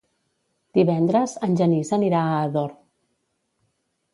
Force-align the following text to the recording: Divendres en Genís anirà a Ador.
Divendres 0.77 1.35
en 1.49 1.53
Genís 1.61 1.93
anirà 1.99 2.25
a 2.31 2.41
Ador. 2.49 2.73